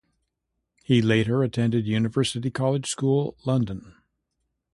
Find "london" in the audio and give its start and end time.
3.45-3.93